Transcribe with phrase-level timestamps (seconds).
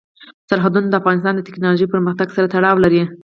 [0.49, 3.01] سرحدونه د افغانستان د تکنالوژۍ پرمختګ سره تړاو لري.